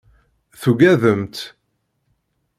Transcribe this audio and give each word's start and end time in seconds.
Tuggademt. 0.61 1.35